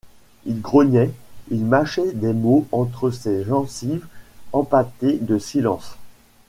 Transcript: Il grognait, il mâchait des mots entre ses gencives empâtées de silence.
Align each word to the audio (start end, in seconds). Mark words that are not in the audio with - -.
Il 0.47 0.61
grognait, 0.61 1.11
il 1.51 1.63
mâchait 1.63 2.13
des 2.13 2.33
mots 2.33 2.65
entre 2.71 3.11
ses 3.11 3.43
gencives 3.43 4.07
empâtées 4.51 5.19
de 5.21 5.37
silence. 5.37 5.95